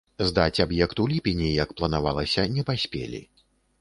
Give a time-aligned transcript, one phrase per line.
[0.27, 3.21] Здаць аб'ект у ліпені, як планавалася, не паспелі.